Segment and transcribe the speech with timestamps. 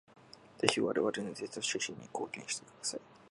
[0.57, 3.01] ぜひ我々のデータ収集に貢献してください。